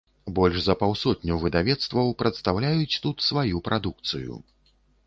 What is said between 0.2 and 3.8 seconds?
Больш за паўсотню выдавецтваў прадстаўляюць тут сваю